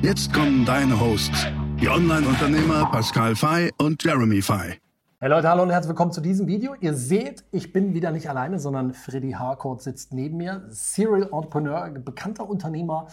[0.00, 1.48] Jetzt kommen deine Hosts,
[1.80, 4.78] die Online-Unternehmer Pascal Fay und Jeremy Fay.
[5.18, 6.76] Hey Leute, hallo und herzlich willkommen zu diesem Video.
[6.80, 10.62] Ihr seht, ich bin wieder nicht alleine, sondern Freddy Harcourt sitzt neben mir.
[10.68, 13.08] Serial Entrepreneur, bekannter Unternehmer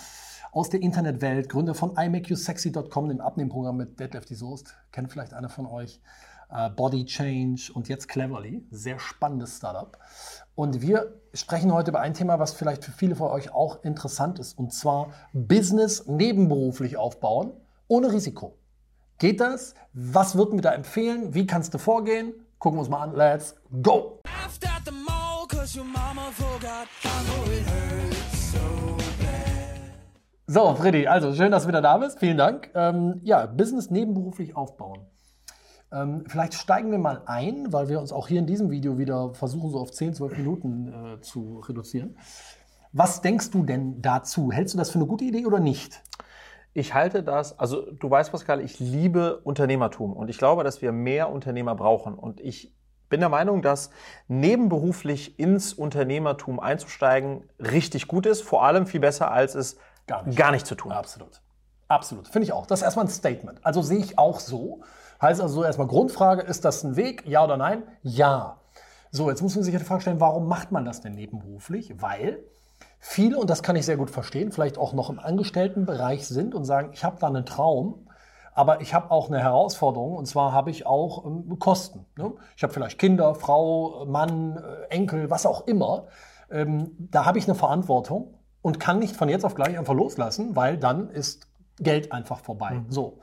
[0.52, 4.76] aus der Internetwelt, Gründer von imakeyousexy.com, dem Abnehmprogramm mit Deadlift die Soest.
[4.92, 6.00] Kennt vielleicht einer von euch.
[6.52, 8.66] Uh, Body Change und jetzt Cleverly.
[8.72, 9.98] Sehr spannendes Startup.
[10.54, 14.40] Und wir sprechen heute über ein Thema, was vielleicht für viele von euch auch interessant
[14.40, 17.52] ist, und zwar Business nebenberuflich aufbauen,
[17.88, 18.58] ohne Risiko.
[19.18, 19.76] Geht das?
[19.94, 21.34] Was würden wir da empfehlen?
[21.34, 22.34] Wie kannst du vorgehen?
[22.60, 23.16] Gucken wir uns mal an.
[23.16, 24.20] Let's go!
[30.48, 32.20] So, Freddy, also schön, dass du wieder da bist.
[32.20, 32.70] Vielen Dank.
[32.76, 35.00] Ähm, ja, Business nebenberuflich aufbauen.
[35.92, 39.34] Ähm, vielleicht steigen wir mal ein, weil wir uns auch hier in diesem Video wieder
[39.34, 42.18] versuchen, so auf 10, 12 Minuten äh, zu reduzieren.
[42.92, 44.52] Was denkst du denn dazu?
[44.52, 46.02] Hältst du das für eine gute Idee oder nicht?
[46.74, 50.92] Ich halte das, also du weißt, Pascal, ich liebe Unternehmertum und ich glaube, dass wir
[50.92, 52.16] mehr Unternehmer brauchen.
[52.16, 52.76] Und ich
[53.10, 53.92] bin der Meinung, dass
[54.28, 59.78] nebenberuflich ins Unternehmertum einzusteigen richtig gut ist, vor allem viel besser, als es
[60.08, 60.92] gar nicht, gar nicht zu tun.
[60.92, 61.42] Absolut.
[61.88, 62.28] Absolut.
[62.28, 62.66] Finde ich auch.
[62.66, 63.66] Das ist erstmal ein Statement.
[63.66, 64.82] Also sehe ich auch so.
[65.26, 67.24] Heißt also erstmal Grundfrage, ist das ein Weg?
[67.26, 67.82] Ja oder nein?
[68.04, 68.60] Ja.
[69.10, 72.00] So, jetzt muss man sich die Frage stellen, warum macht man das denn nebenberuflich?
[72.00, 72.44] Weil
[73.00, 76.64] viele, und das kann ich sehr gut verstehen, vielleicht auch noch im Angestelltenbereich sind und
[76.64, 78.08] sagen, ich habe da einen Traum,
[78.54, 82.06] aber ich habe auch eine Herausforderung und zwar habe ich auch ähm, Kosten.
[82.20, 82.32] Ne?
[82.56, 86.06] Ich habe vielleicht Kinder, Frau, Mann, äh, Enkel, was auch immer.
[86.52, 90.56] Ähm, da habe ich eine Verantwortung und kann nicht von jetzt auf gleich einfach loslassen,
[90.56, 91.48] weil dann ist
[91.80, 92.76] Geld einfach vorbei.
[92.76, 92.92] Mhm.
[92.92, 93.18] So.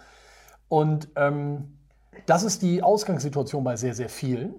[0.66, 1.78] Und ähm,
[2.26, 4.54] das ist die Ausgangssituation bei sehr, sehr vielen.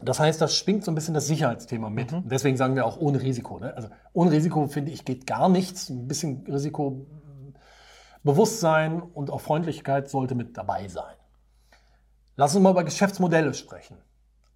[0.00, 2.12] Das heißt, das schwingt so ein bisschen das Sicherheitsthema mit.
[2.12, 2.28] Mhm.
[2.28, 3.58] Deswegen sagen wir auch ohne Risiko.
[3.58, 3.74] Ne?
[3.74, 5.88] Also ohne Risiko, finde ich, geht gar nichts.
[5.88, 11.14] Ein bisschen Risikobewusstsein und auch Freundlichkeit sollte mit dabei sein.
[12.36, 13.96] Lass uns mal über Geschäftsmodelle sprechen.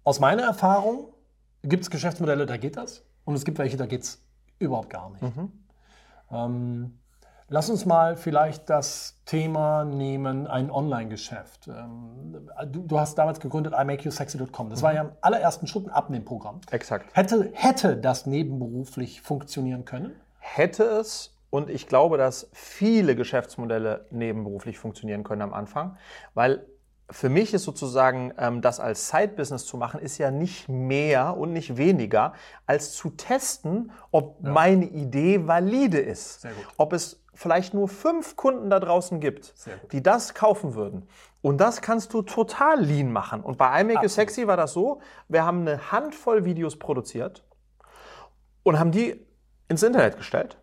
[0.03, 1.13] Aus meiner Erfahrung
[1.63, 3.03] gibt es Geschäftsmodelle, da geht das.
[3.23, 4.21] Und es gibt welche, da geht es
[4.59, 5.21] überhaupt gar nicht.
[5.21, 5.51] Mhm.
[6.31, 6.99] Ähm,
[7.51, 11.67] Lass uns mal vielleicht das Thema nehmen, ein Online-Geschäft.
[11.67, 14.69] Ähm, du, du, hast damals gegründet imakeyousexy.com.
[14.69, 14.83] Das mhm.
[14.83, 16.61] war ja im allerersten Schritt ein Abnehmprogramm.
[16.69, 17.15] Exakt.
[17.15, 20.15] Hätte, hätte das nebenberuflich funktionieren können?
[20.37, 21.35] Hätte es.
[21.49, 25.97] Und ich glaube, dass viele Geschäftsmodelle nebenberuflich funktionieren können am Anfang,
[26.35, 26.63] weil
[27.11, 31.53] für mich ist sozusagen ähm, das als Side-Business zu machen, ist ja nicht mehr und
[31.53, 32.33] nicht weniger,
[32.65, 34.51] als zu testen, ob ja.
[34.51, 36.45] meine Idee valide ist.
[36.77, 39.53] Ob es vielleicht nur fünf Kunden da draußen gibt,
[39.91, 41.07] die das kaufen würden.
[41.41, 43.41] Und das kannst du total lean machen.
[43.41, 47.45] Und bei iMake You Sexy war das so, wir haben eine Handvoll Videos produziert
[48.63, 49.25] und haben die
[49.69, 50.57] ins Internet gestellt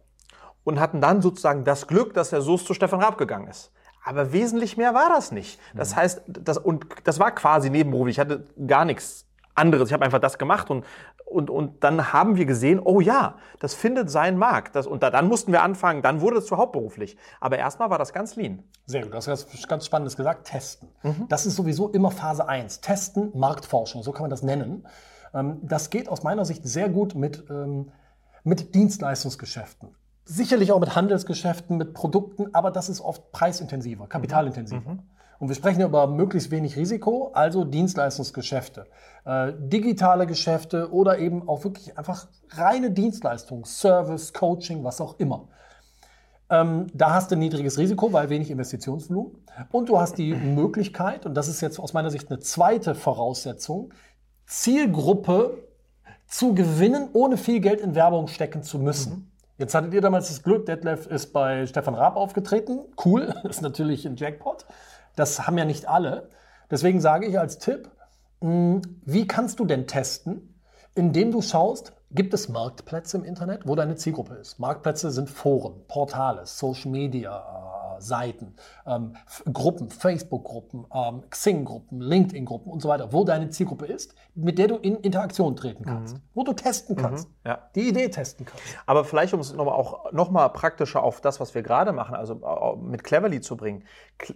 [0.65, 3.73] und hatten dann sozusagen das Glück, dass der Soße zu Stefan Raab gegangen ist.
[4.07, 5.59] Aber wesentlich mehr war das nicht.
[5.75, 5.97] Das mhm.
[5.97, 8.15] heißt, das, und das war quasi nebenberuflich.
[8.15, 9.89] Ich hatte gar nichts anderes.
[9.89, 10.85] Ich habe einfach das gemacht und,
[11.25, 14.77] und, und dann haben wir gesehen, oh ja, das findet seinen Markt.
[14.77, 17.17] Das, und da, dann mussten wir anfangen, dann wurde es zu hauptberuflich.
[17.41, 18.63] Aber erstmal war das ganz lean.
[18.87, 20.89] Sehr gut, das hast ganz Spannendes gesagt, testen.
[21.03, 21.27] Mhm.
[21.29, 22.83] Das ist sowieso immer Phase 1.
[22.83, 24.87] Testen, Marktforschung, so kann man das nennen.
[25.35, 27.91] Ähm, das geht aus meiner Sicht sehr gut mit, ähm,
[28.45, 29.97] mit Dienstleistungsgeschäften.
[30.29, 34.95] Sicherlich auch mit Handelsgeschäften, mit Produkten, aber das ist oft preisintensiver, kapitalintensiver.
[34.95, 35.03] Mhm.
[35.39, 38.87] Und wir sprechen über möglichst wenig Risiko, also Dienstleistungsgeschäfte,
[39.25, 45.47] äh, digitale Geschäfte oder eben auch wirklich einfach reine Dienstleistungen, Service, Coaching, was auch immer.
[46.51, 49.33] Ähm, da hast du ein niedriges Risiko, weil wenig Investitionsvolumen.
[49.71, 53.93] Und du hast die Möglichkeit, und das ist jetzt aus meiner Sicht eine zweite Voraussetzung,
[54.47, 55.63] Zielgruppe
[56.27, 59.13] zu gewinnen, ohne viel Geld in Werbung stecken zu müssen.
[59.13, 59.31] Mhm.
[59.59, 62.81] Jetzt hattet ihr damals das Glück, Detlef ist bei Stefan Raab aufgetreten.
[63.03, 64.67] Cool, ist natürlich ein Jackpot.
[65.15, 66.29] Das haben ja nicht alle.
[66.71, 67.91] Deswegen sage ich als Tipp,
[68.43, 70.61] hm, wie kannst du denn testen,
[70.95, 74.59] indem du schaust, gibt es Marktplätze im Internet, wo deine Zielgruppe ist?
[74.59, 78.55] Marktplätze sind Foren, Portale, Social Media, Seiten,
[78.87, 79.15] ähm,
[79.53, 84.77] Gruppen, Facebook-Gruppen, ähm, Xing-Gruppen, LinkedIn-Gruppen und so weiter, wo deine Zielgruppe ist, mit der du
[84.77, 86.23] in Interaktion treten kannst, mhm.
[86.35, 87.35] wo du testen kannst, mhm.
[87.45, 87.59] ja.
[87.75, 88.63] die Idee testen kannst.
[88.87, 92.77] Aber vielleicht, um es nochmal auch nochmal praktischer auf das, was wir gerade machen, also
[92.83, 93.85] mit Cleverly zu bringen,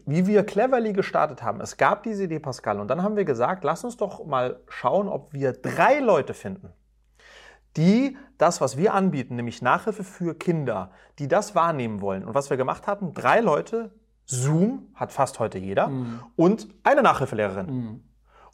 [0.06, 1.60] wie wir Cleverly gestartet haben.
[1.60, 5.08] Es gab diese Idee, Pascal, und dann haben wir gesagt, lass uns doch mal schauen,
[5.08, 6.72] ob wir drei Leute finden,
[7.76, 12.24] die das, was wir anbieten, nämlich Nachhilfe für Kinder, die das wahrnehmen wollen.
[12.24, 13.92] Und was wir gemacht hatten, drei Leute,
[14.26, 16.20] Zoom hat fast heute jeder, mhm.
[16.36, 17.66] und eine Nachhilfelehrerin.
[17.66, 18.04] Mhm.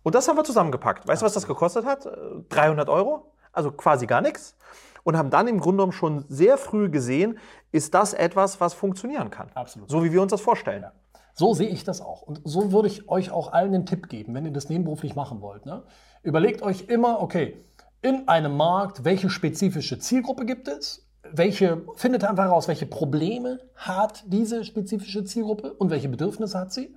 [0.03, 1.07] Und das haben wir zusammengepackt.
[1.07, 2.09] Weißt du, was das gekostet hat?
[2.49, 4.57] 300 Euro, also quasi gar nichts.
[5.03, 7.39] Und haben dann im Grunde genommen schon sehr früh gesehen,
[7.71, 9.51] ist das etwas, was funktionieren kann.
[9.55, 9.91] Absolut.
[9.91, 10.83] So wie wir uns das vorstellen.
[10.83, 10.93] Ja.
[11.35, 12.23] So sehe ich das auch.
[12.23, 15.43] Und so würde ich euch auch allen den Tipp geben, wenn ihr das nebenberuflich machen
[15.43, 15.67] wollt.
[15.67, 15.83] Ne?
[16.23, 17.63] Überlegt euch immer, okay,
[18.07, 21.05] in einem Markt, welche spezifische Zielgruppe gibt es?
[21.33, 26.95] Welche, findet einfach heraus, welche Probleme hat diese spezifische Zielgruppe und welche Bedürfnisse hat sie?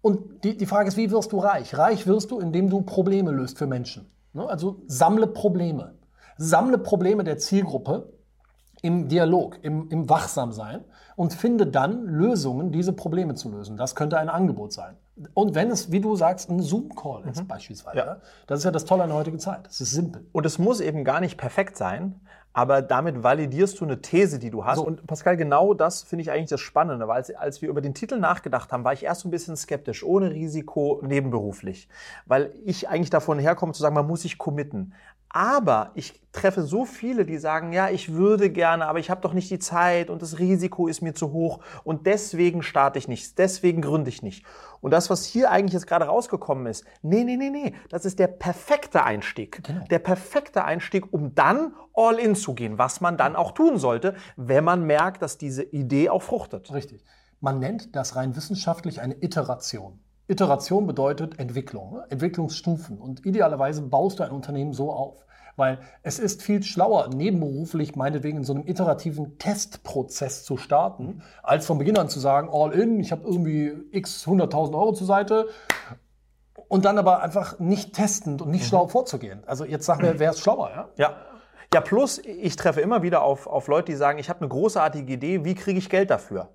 [0.00, 1.76] Und die, die Frage ist, wie wirst du reich?
[1.76, 4.10] Reich wirst du, indem du Probleme löst für Menschen.
[4.32, 4.48] Ne?
[4.48, 5.94] Also sammle Probleme.
[6.38, 8.10] Sammle Probleme der Zielgruppe
[8.80, 10.84] im Dialog, im, im Wachsamsein
[11.18, 13.76] und finde dann Lösungen, diese Probleme zu lösen.
[13.76, 14.94] Das könnte ein Angebot sein.
[15.34, 17.48] Und wenn es, wie du sagst, ein Zoom-Call ist mhm.
[17.48, 18.16] beispielsweise, ja.
[18.46, 19.66] das ist ja das Tolle an der heutigen Zeit.
[19.68, 20.24] Es ist simpel.
[20.30, 22.20] Und es muss eben gar nicht perfekt sein,
[22.52, 24.76] aber damit validierst du eine These, die du hast.
[24.76, 24.86] So.
[24.86, 27.94] Und Pascal, genau das finde ich eigentlich das Spannende, weil als, als, wir über den
[27.94, 31.88] Titel nachgedacht haben, war ich erst so ein bisschen skeptisch, ohne Risiko nebenberuflich,
[32.26, 34.94] weil ich eigentlich davon herkomme zu sagen, man muss sich committen.
[35.30, 39.34] Aber ich treffe so viele, die sagen, ja, ich würde gerne, aber ich habe doch
[39.34, 43.38] nicht die Zeit und das Risiko ist mir zu hoch und deswegen starte ich nicht,
[43.38, 44.44] deswegen gründe ich nicht.
[44.80, 48.18] Und das, was hier eigentlich jetzt gerade rausgekommen ist, nee, nee, nee, nee, das ist
[48.18, 49.62] der perfekte Einstieg.
[49.64, 49.84] Genau.
[49.90, 54.14] Der perfekte Einstieg, um dann all in zu gehen, was man dann auch tun sollte,
[54.36, 56.72] wenn man merkt, dass diese Idee auch fruchtet.
[56.72, 57.04] Richtig.
[57.40, 60.00] Man nennt das rein wissenschaftlich eine Iteration.
[60.28, 62.04] Iteration bedeutet Entwicklung, ne?
[62.10, 62.98] Entwicklungsstufen.
[62.98, 65.24] Und idealerweise baust du ein Unternehmen so auf.
[65.56, 71.66] Weil es ist viel schlauer, nebenberuflich meinetwegen in so einem iterativen Testprozess zu starten, als
[71.66, 75.48] von Beginn an zu sagen, all in, ich habe irgendwie x 100.000 Euro zur Seite
[76.68, 78.68] und dann aber einfach nicht testend und nicht mhm.
[78.68, 79.42] schlau vorzugehen.
[79.46, 80.88] Also jetzt sag mir, wer ist schlauer, ja?
[80.96, 81.16] Ja.
[81.74, 85.12] Ja, plus ich treffe immer wieder auf, auf Leute, die sagen, ich habe eine großartige
[85.12, 86.48] Idee, wie kriege ich Geld dafür?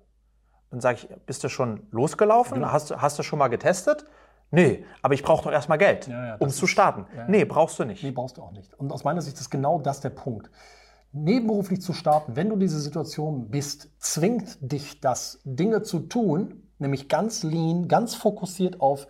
[0.74, 2.56] Dann sage ich, bist du schon losgelaufen?
[2.56, 2.72] Genau.
[2.72, 4.06] Hast, hast du schon mal getestet?
[4.50, 7.06] Nee, aber ich brauche doch erstmal Geld, ja, ja, um zu starten.
[7.16, 8.02] Ja, nee, brauchst du nicht.
[8.02, 8.74] Nee, brauchst du auch nicht.
[8.74, 10.50] Und aus meiner Sicht ist genau das der Punkt.
[11.12, 17.08] Nebenberuflich zu starten, wenn du diese Situation bist, zwingt dich das, Dinge zu tun, nämlich
[17.08, 19.06] ganz lean, ganz fokussiert auf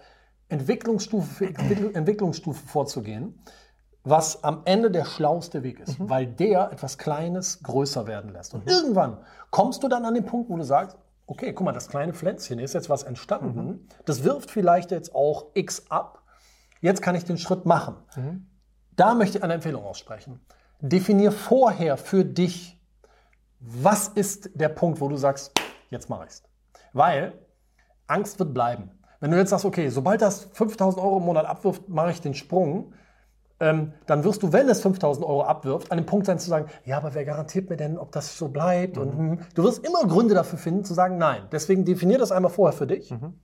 [0.50, 1.46] Entwicklungsstufe für
[1.94, 3.42] Entwicklungsstufe vorzugehen,
[4.02, 6.10] was am Ende der schlauste Weg ist, mhm.
[6.10, 8.52] weil der etwas Kleines größer werden lässt.
[8.52, 8.70] Und mhm.
[8.70, 9.16] irgendwann
[9.50, 12.58] kommst du dann an den Punkt, wo du sagst, okay, guck mal, das kleine Pflänzchen
[12.58, 13.66] ist jetzt was entstanden.
[13.66, 13.88] Mhm.
[14.04, 16.22] Das wirft vielleicht jetzt auch X ab.
[16.80, 17.96] Jetzt kann ich den Schritt machen.
[18.16, 18.46] Mhm.
[18.96, 20.40] Da möchte ich eine Empfehlung aussprechen.
[20.80, 22.80] Definier vorher für dich,
[23.58, 25.52] was ist der Punkt, wo du sagst,
[25.90, 26.42] jetzt mache ich's.
[26.92, 27.32] Weil
[28.06, 28.90] Angst wird bleiben.
[29.20, 32.34] Wenn du jetzt sagst, okay, sobald das 5000 Euro im Monat abwirft, mache ich den
[32.34, 32.92] Sprung,
[33.60, 36.66] ähm, dann wirst du, wenn es 5000 Euro abwirft, an dem Punkt sein zu sagen,
[36.84, 38.96] ja, aber wer garantiert mir denn, ob das so bleibt?
[38.96, 39.02] Mhm.
[39.02, 41.48] Und hm, du wirst immer Gründe dafür finden, zu sagen, nein.
[41.52, 43.10] Deswegen definier das einmal vorher für dich.
[43.10, 43.40] Mhm.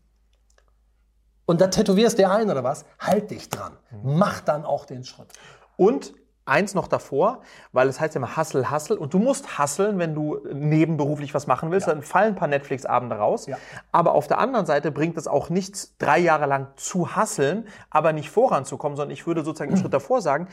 [1.46, 3.72] Und da tätowierst du dir ein oder was, halt dich dran.
[3.90, 4.18] Mhm.
[4.18, 5.28] Mach dann auch den Schritt.
[5.76, 6.12] Und
[6.50, 7.40] eins noch davor,
[7.72, 11.46] weil es heißt ja immer Hustle, Hustle und du musst hustlen, wenn du nebenberuflich was
[11.46, 11.94] machen willst, ja.
[11.94, 13.46] dann fallen ein paar Netflix-Abende raus.
[13.46, 13.56] Ja.
[13.92, 18.12] Aber auf der anderen Seite bringt es auch nichts, drei Jahre lang zu hasseln, aber
[18.12, 20.48] nicht voranzukommen, sondern ich würde sozusagen einen Schritt davor sagen,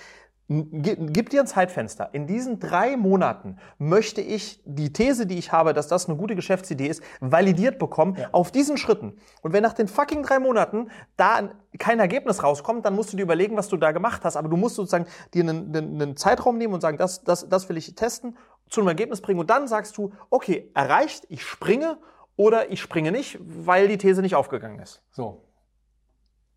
[0.50, 2.14] Gib dir ein Zeitfenster.
[2.14, 6.36] In diesen drei Monaten möchte ich die These, die ich habe, dass das eine gute
[6.36, 8.30] Geschäftsidee ist, validiert bekommen ja.
[8.32, 9.18] auf diesen Schritten.
[9.42, 11.50] Und wenn nach den fucking drei Monaten da
[11.80, 14.38] kein Ergebnis rauskommt, dann musst du dir überlegen, was du da gemacht hast.
[14.38, 17.68] Aber du musst sozusagen dir einen, einen, einen Zeitraum nehmen und sagen, das, das, das
[17.68, 18.38] will ich testen,
[18.70, 19.42] zu einem Ergebnis bringen.
[19.42, 21.98] Und dann sagst du, okay, erreicht, ich springe
[22.38, 25.04] oder ich springe nicht, weil die These nicht aufgegangen ist.
[25.12, 25.44] So.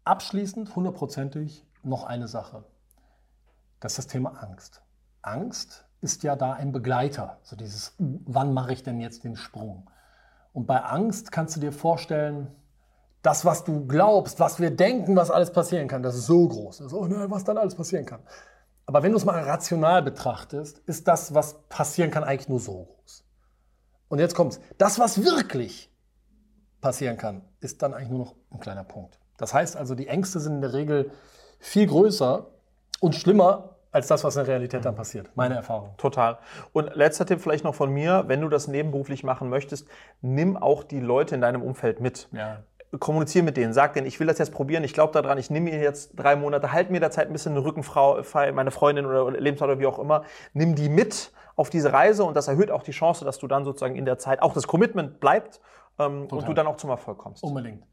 [0.04, 2.64] Abschließend, hundertprozentig, noch eine Sache.
[3.80, 4.82] Das ist das Thema Angst.
[5.22, 7.38] Angst ist ja da ein Begleiter.
[7.42, 9.90] So dieses, wann mache ich denn jetzt den Sprung?
[10.52, 12.48] Und bei Angst kannst du dir vorstellen,
[13.22, 16.80] das, was du glaubst, was wir denken, was alles passieren kann, das ist so groß.
[16.80, 18.20] Ist, oh nein, was dann alles passieren kann.
[18.86, 22.84] Aber wenn du es mal rational betrachtest, ist das, was passieren kann, eigentlich nur so
[22.84, 23.24] groß.
[24.08, 24.58] Und jetzt kommt's.
[24.78, 25.94] Das, was wirklich
[26.80, 29.18] passieren kann, ist dann eigentlich nur noch ein kleiner Punkt.
[29.36, 31.12] Das heißt also, die Ängste sind in der Regel
[31.58, 32.46] viel größer
[33.00, 35.28] und schlimmer als das, was in der Realität dann passiert.
[35.34, 35.90] Meine Erfahrung.
[35.96, 36.38] Total.
[36.72, 39.88] Und letzter Tipp vielleicht noch von mir, wenn du das nebenberuflich machen möchtest,
[40.20, 42.28] nimm auch die Leute in deinem Umfeld mit.
[42.32, 42.62] Ja.
[42.98, 45.70] Kommuniziere mit denen, sag denen, ich will das jetzt probieren, ich glaube daran, ich nehme
[45.70, 48.20] mir jetzt drei Monate, halt mir der Zeit ein bisschen eine Rückenfrau,
[48.52, 52.36] meine Freundin oder Lebenspartner oder wie auch immer, nimm die mit auf diese Reise und
[52.36, 55.20] das erhöht auch die Chance, dass du dann sozusagen in der Zeit auch das Commitment
[55.20, 55.60] bleibt
[56.00, 57.44] ähm, und du dann auch zum Erfolg kommst.
[57.44, 57.84] Unbedingt.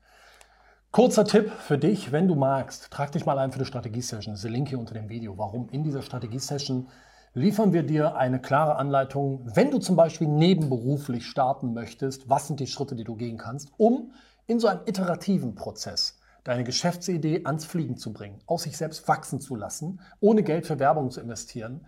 [0.91, 4.34] Kurzer Tipp für dich, wenn du magst, trag dich mal ein für die Strategie-Session.
[4.34, 5.38] Das ist der Link hier unter dem Video.
[5.38, 5.70] Warum?
[5.70, 6.88] In dieser Strategie-Session
[7.34, 12.62] liefern wir dir eine klare Anleitung, wenn du zum Beispiel nebenberuflich starten möchtest, was sind
[12.62, 14.13] die Schritte, die du gehen kannst, um
[14.48, 19.39] in so einem iterativen Prozess deine Geschäftsidee ans Fliegen zu bringen, aus sich selbst wachsen
[19.41, 21.86] zu lassen, ohne Geld für Werbung zu investieren,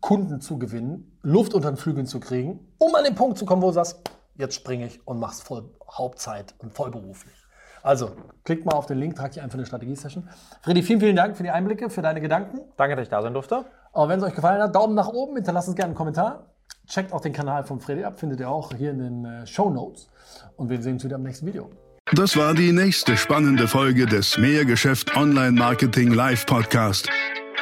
[0.00, 3.62] Kunden zu gewinnen, Luft unter den Flügeln zu kriegen, um an den Punkt zu kommen,
[3.62, 4.00] wo du sagst,
[4.34, 7.45] jetzt springe ich und mach's voll Hauptzeit und vollberuflich.
[7.86, 8.10] Also,
[8.42, 10.28] klick mal auf den Link, trag dich ein für eine Strategie-Session.
[10.62, 12.58] Freddy, vielen, vielen Dank für die Einblicke, für deine Gedanken.
[12.76, 13.64] Danke, dass ich da sein durfte.
[13.92, 16.46] Aber wenn es euch gefallen hat, Daumen nach oben, hinterlasst uns gerne einen Kommentar.
[16.88, 19.70] Checkt auch den Kanal von Freddy ab, findet ihr auch hier in den äh, Show
[19.70, 20.08] Notes.
[20.56, 21.70] Und wir sehen uns wieder im nächsten Video.
[22.12, 27.08] Das war die nächste spannende Folge des Mehrgeschäft Online Marketing Live Podcast.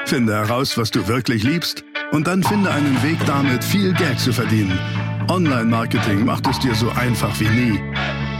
[0.06, 4.32] Finde heraus, was du wirklich liebst und dann finde einen Weg damit, viel Geld zu
[4.32, 4.78] verdienen.
[5.28, 7.93] Online Marketing macht es dir so einfach wie nie.